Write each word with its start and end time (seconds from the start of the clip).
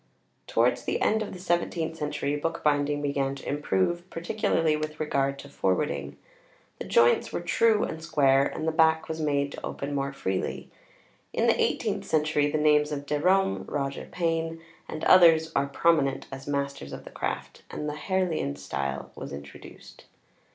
Towards 0.47 0.81
the 0.85 0.99
end 0.99 1.21
of 1.21 1.31
the 1.31 1.37
seventeenth 1.37 1.95
century 1.95 2.35
bookbinding 2.35 3.03
began 3.03 3.35
to 3.35 3.47
improve, 3.47 4.09
particularly 4.09 4.75
with 4.75 4.99
regard 4.99 5.37
to 5.37 5.47
forwarding. 5.47 6.17
The 6.79 6.85
joints 6.85 7.31
were 7.31 7.39
true 7.39 7.83
and 7.83 8.01
square, 8.03 8.43
and 8.47 8.67
the 8.67 8.71
back 8.71 9.07
was 9.07 9.21
made 9.21 9.51
to 9.51 9.63
open 9.63 9.93
more 9.93 10.11
freely. 10.11 10.71
In 11.33 11.45
the 11.45 11.61
eighteenth 11.61 12.05
century 12.05 12.49
the 12.49 12.57
names 12.57 12.91
of 12.91 13.05
Derome, 13.05 13.63
Roger 13.67 14.07
Payne, 14.11 14.59
and 14.89 15.03
others 15.03 15.51
are 15.55 15.67
prominent 15.67 16.25
as 16.31 16.47
masters 16.47 16.93
of 16.93 17.03
the 17.03 17.11
craft, 17.11 17.61
and 17.69 17.87
the 17.87 17.93
Harleian 17.93 18.57
style 18.57 19.11
was 19.15 19.31
introduced. 19.31 20.05